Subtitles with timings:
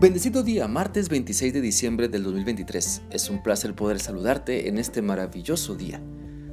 [0.00, 3.02] Bendecido día, martes 26 de diciembre del 2023.
[3.10, 6.00] Es un placer poder saludarte en este maravilloso día.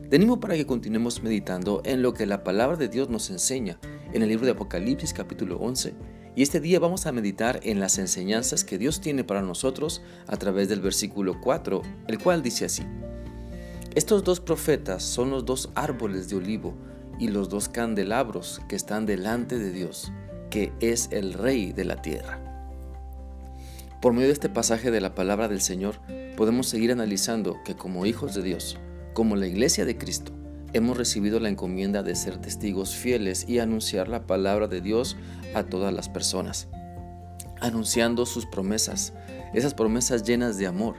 [0.09, 3.77] Te animo para que continuemos meditando en lo que la palabra de Dios nos enseña
[4.13, 5.93] en el libro de Apocalipsis capítulo 11.
[6.35, 10.37] Y este día vamos a meditar en las enseñanzas que Dios tiene para nosotros a
[10.37, 12.81] través del versículo 4, el cual dice así.
[13.93, 16.73] Estos dos profetas son los dos árboles de olivo
[17.19, 20.11] y los dos candelabros que están delante de Dios,
[20.49, 22.44] que es el Rey de la tierra.
[24.05, 25.95] Por medio de este pasaje de la palabra del Señor,
[26.37, 28.77] podemos seguir analizando que como hijos de Dios,
[29.15, 30.31] como la iglesia de Cristo,
[30.73, 35.17] hemos recibido la encomienda de ser testigos fieles y anunciar la palabra de Dios
[35.55, 36.67] a todas las personas,
[37.61, 39.13] anunciando sus promesas,
[39.55, 40.97] esas promesas llenas de amor,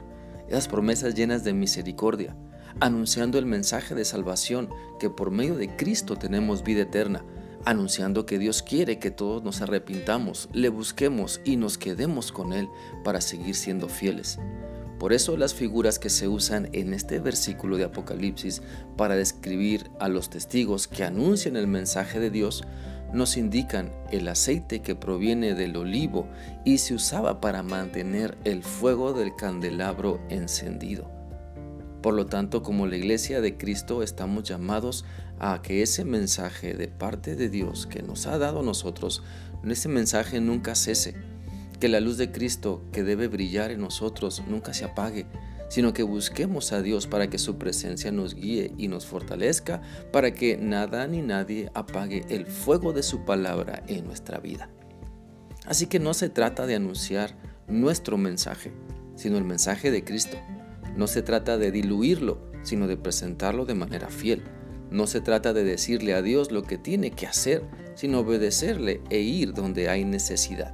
[0.49, 2.35] esas promesas llenas de misericordia,
[2.81, 4.67] anunciando el mensaje de salvación
[4.99, 7.23] que por medio de Cristo tenemos vida eterna,
[7.67, 12.69] anunciando que Dios quiere que todos nos arrepintamos, le busquemos y nos quedemos con Él
[13.03, 14.39] para seguir siendo fieles.
[14.97, 18.61] Por eso las figuras que se usan en este versículo de Apocalipsis
[18.95, 22.63] para describir a los testigos que anuncian el mensaje de Dios
[23.13, 26.25] nos indican el aceite que proviene del olivo
[26.63, 31.11] y se usaba para mantener el fuego del candelabro encendido.
[32.07, 35.03] Por lo tanto, como la iglesia de Cristo estamos llamados
[35.39, 39.23] a que ese mensaje de parte de Dios que nos ha dado a nosotros,
[39.65, 41.15] ese mensaje nunca cese,
[41.81, 45.25] que la luz de Cristo que debe brillar en nosotros nunca se apague,
[45.67, 49.81] sino que busquemos a Dios para que su presencia nos guíe y nos fortalezca,
[50.13, 54.69] para que nada ni nadie apague el fuego de su palabra en nuestra vida.
[55.65, 57.35] Así que no se trata de anunciar
[57.67, 58.71] nuestro mensaje,
[59.17, 60.37] sino el mensaje de Cristo
[60.97, 64.43] no se trata de diluirlo, sino de presentarlo de manera fiel.
[64.89, 67.63] No se trata de decirle a Dios lo que tiene que hacer,
[67.95, 70.73] sino obedecerle e ir donde hay necesidad.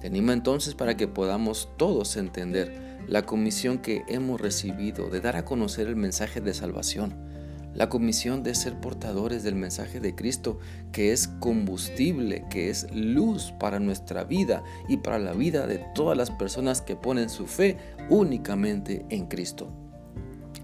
[0.00, 2.72] Te animo entonces para que podamos todos entender
[3.08, 7.33] la comisión que hemos recibido de dar a conocer el mensaje de salvación
[7.74, 10.58] la comisión de ser portadores del mensaje de Cristo,
[10.92, 16.16] que es combustible, que es luz para nuestra vida y para la vida de todas
[16.16, 17.76] las personas que ponen su fe
[18.08, 19.72] únicamente en Cristo.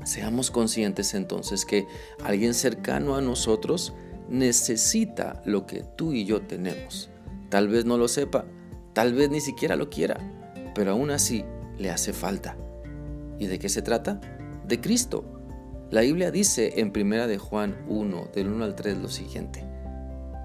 [0.05, 1.87] Seamos conscientes entonces que
[2.25, 3.93] alguien cercano a nosotros
[4.29, 7.11] necesita lo que tú y yo tenemos.
[7.49, 8.45] Tal vez no lo sepa,
[8.93, 10.19] tal vez ni siquiera lo quiera,
[10.75, 11.45] pero aún así
[11.77, 12.57] le hace falta.
[13.39, 14.21] ¿Y de qué se trata?
[14.67, 15.40] De Cristo
[15.91, 19.65] la Biblia dice en Primera de Juan 1, del 1 al 3 lo siguiente.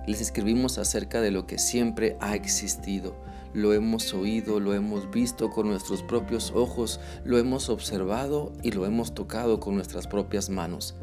[0.08, 3.16] Les escribimos acerca de lo que siempre ha existido.
[3.54, 8.88] Lo hemos oído, lo hemos visto con nuestros propios ojos, lo hemos observado y lo
[8.88, 10.96] hemos tocado con nuestras propias manos.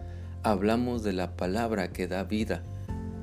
[0.43, 2.65] Hablamos de la palabra que da vida.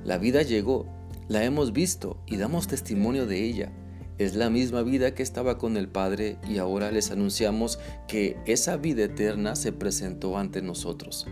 [0.06, 0.86] La vida llegó,
[1.28, 3.74] la hemos visto y damos testimonio de ella.
[4.20, 8.76] Es la misma vida que estaba con el Padre y ahora les anunciamos que esa
[8.76, 11.26] vida eterna se presentó ante nosotros.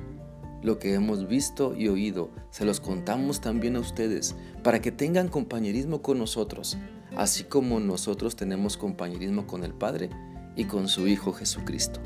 [0.63, 5.27] Lo que hemos visto y oído se los contamos también a ustedes para que tengan
[5.27, 6.77] compañerismo con nosotros,
[7.17, 10.09] así como nosotros tenemos compañerismo con el Padre
[10.55, 11.99] y con su Hijo Jesucristo.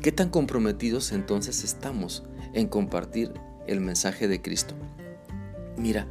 [0.00, 3.32] ¿Qué tan comprometidos entonces estamos en compartir
[3.66, 4.76] el mensaje de Cristo?
[5.76, 6.06] Mira,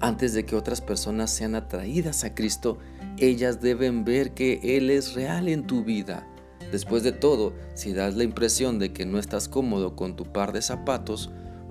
[0.00, 2.78] antes de que otras personas sean atraídas a Cristo,
[3.18, 6.26] ellas deben ver que Él es real en tu vida.
[6.70, 10.52] Después de todo, si das la impresión de que no estás cómodo con tu par
[10.52, 11.30] de zapatos,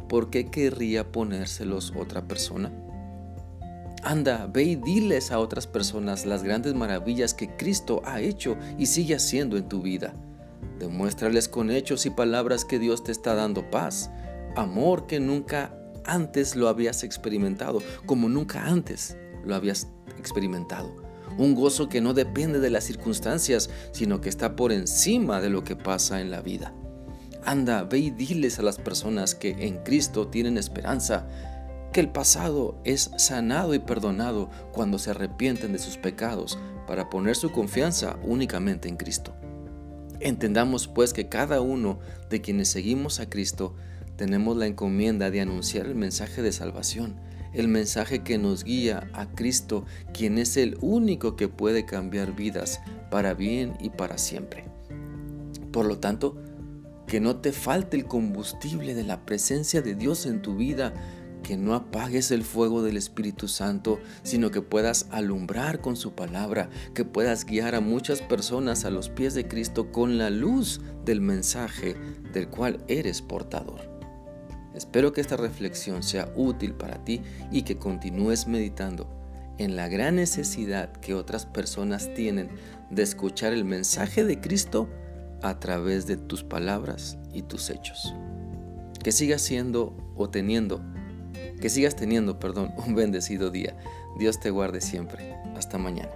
[0.10, 2.72] ¿por qué querría ponérselos otra persona?
[4.04, 8.88] Anda, ve y diles a otras personas las grandes maravillas que Cristo ha hecho y
[8.88, 10.14] sigue haciendo en tu vida.
[10.80, 14.10] Demuéstrales con hechos y palabras que Dios te está dando paz,
[14.56, 15.77] amor que nunca
[16.08, 19.88] antes lo habías experimentado, como nunca antes lo habías
[20.18, 20.96] experimentado.
[21.38, 25.64] Un gozo que no depende de las circunstancias, sino que está por encima de lo
[25.64, 26.74] que pasa en la vida.
[27.46, 31.28] Anda, ve y diles a las personas que en Cristo tienen esperanza,
[31.94, 36.58] que el pasado es sanado y perdonado cuando se arrepienten de sus pecados
[36.88, 39.34] para poner su confianza únicamente en Cristo.
[40.20, 42.00] Entendamos pues que cada uno
[42.30, 43.76] de quienes seguimos a Cristo
[44.18, 47.16] tenemos la encomienda de anunciar el mensaje de salvación,
[47.54, 52.82] el mensaje que nos guía a Cristo, quien es el único que puede cambiar vidas
[53.10, 54.66] para bien y para siempre.
[55.72, 56.36] Por lo tanto,
[57.08, 60.94] que no te falte el combustible de la presencia de Dios en tu vida,
[61.44, 66.70] que no apagues el fuego del Espíritu Santo, sino que puedas alumbrar con su palabra,
[66.94, 71.22] que puedas guiar a muchas personas a los pies de Cristo con la luz del
[71.22, 71.96] mensaje
[72.34, 73.97] del cual eres portador.
[74.78, 79.10] Espero que esta reflexión sea útil para ti y que continúes meditando
[79.58, 82.50] en la gran necesidad que otras personas tienen
[82.92, 84.88] de escuchar el mensaje de Cristo
[85.42, 88.14] a través de tus palabras y tus hechos.
[89.04, 90.84] Que sigas siendo o teniendo,
[91.60, 93.76] que sigas teniendo, perdón, un bendecido día.
[94.20, 95.36] Dios te guarde siempre.
[95.56, 96.12] Hasta mañana.